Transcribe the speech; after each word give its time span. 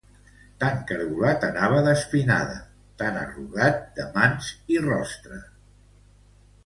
Tan 0.61 0.79
caragolat 0.91 1.43
anava 1.47 1.83
d'espinada, 1.87 2.57
tan 3.03 3.21
arrugat 3.25 3.79
de 4.01 4.07
mans 4.17 4.49
i 4.77 4.83
rostre! 4.91 5.39